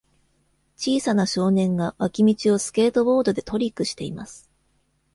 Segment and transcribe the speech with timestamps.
[0.77, 4.49] 小さな少年が脇道をスケートボードでトリックしています。